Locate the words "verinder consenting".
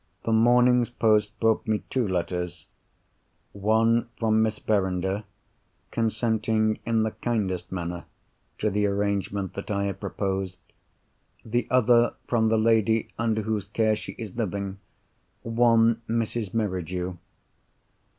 4.57-6.79